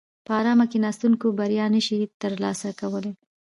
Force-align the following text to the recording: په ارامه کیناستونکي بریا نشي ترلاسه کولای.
په 0.25 0.31
ارامه 0.39 0.65
کیناستونکي 0.71 1.27
بریا 1.39 1.65
نشي 1.75 1.99
ترلاسه 2.21 2.69
کولای. 2.79 3.13